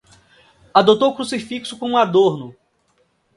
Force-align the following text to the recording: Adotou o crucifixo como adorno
Adotou 0.79 1.09
o 1.11 1.15
crucifixo 1.15 1.77
como 1.77 1.95
adorno 1.95 2.55